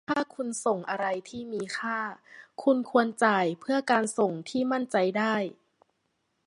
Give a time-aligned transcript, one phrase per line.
[0.09, 1.99] ถ้าคุณส่งอะไรที่มีค่า
[2.63, 5.35] คุณควรจ่ายเพื่อการส่งที่มั่นใจได้